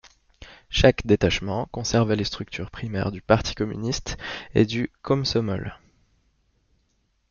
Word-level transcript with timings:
Chaque 0.71 1.05
détachement 1.05 1.67
conservait 1.67 2.15
les 2.15 2.23
structures 2.23 2.71
primaires 2.71 3.11
du 3.11 3.21
Parti 3.21 3.53
communiste 3.53 4.17
et 4.55 4.65
du 4.65 4.89
Komsomoll. 5.03 5.77